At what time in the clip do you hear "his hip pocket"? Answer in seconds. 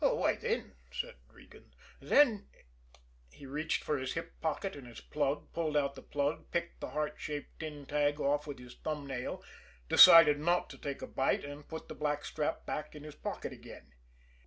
3.99-4.75